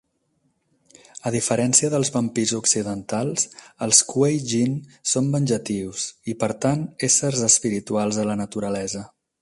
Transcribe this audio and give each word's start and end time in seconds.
A 1.29 1.31
diferència 1.35 1.91
dels 1.95 2.09
vampirs 2.15 2.53
occidentals, 2.59 3.45
els 3.87 4.01
Kuei-jin 4.13 4.75
són 5.13 5.31
venjatius 5.37 6.07
i, 6.33 6.37
per 6.45 6.51
tant, 6.67 6.83
éssers 7.11 7.47
espirituals 7.51 8.23
a 8.25 8.31
la 8.33 8.41
naturalesa. 8.45 9.09